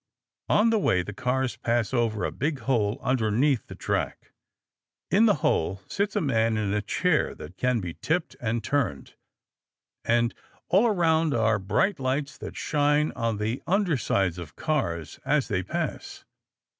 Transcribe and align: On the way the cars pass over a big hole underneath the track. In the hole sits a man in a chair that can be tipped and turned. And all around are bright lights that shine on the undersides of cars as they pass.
On 0.49 0.71
the 0.71 0.79
way 0.79 1.03
the 1.03 1.13
cars 1.13 1.57
pass 1.57 1.93
over 1.93 2.25
a 2.25 2.31
big 2.31 2.61
hole 2.61 2.97
underneath 3.03 3.67
the 3.67 3.75
track. 3.75 4.31
In 5.11 5.27
the 5.27 5.35
hole 5.45 5.83
sits 5.87 6.15
a 6.15 6.21
man 6.21 6.57
in 6.57 6.73
a 6.73 6.81
chair 6.81 7.35
that 7.35 7.55
can 7.55 7.81
be 7.81 7.93
tipped 7.93 8.35
and 8.41 8.63
turned. 8.63 9.13
And 10.03 10.33
all 10.69 10.87
around 10.87 11.35
are 11.35 11.59
bright 11.59 11.99
lights 11.99 12.35
that 12.39 12.57
shine 12.57 13.11
on 13.11 13.37
the 13.37 13.61
undersides 13.67 14.39
of 14.39 14.55
cars 14.55 15.19
as 15.23 15.49
they 15.49 15.61
pass. 15.61 16.25